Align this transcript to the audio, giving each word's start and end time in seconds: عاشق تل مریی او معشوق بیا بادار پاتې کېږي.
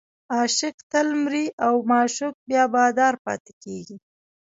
عاشق 0.35 0.75
تل 0.91 1.07
مریی 1.23 1.47
او 1.65 1.75
معشوق 1.89 2.35
بیا 2.47 2.63
بادار 2.73 3.13
پاتې 3.23 3.51
کېږي. 3.63 3.97